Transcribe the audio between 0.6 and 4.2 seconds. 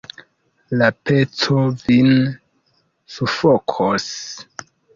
La peco vin sufokos!